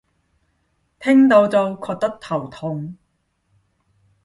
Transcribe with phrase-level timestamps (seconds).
[0.99, 2.97] 聽到就覺得頭痛